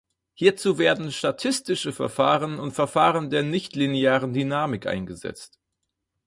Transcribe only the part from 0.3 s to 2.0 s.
Hierzu werden statistische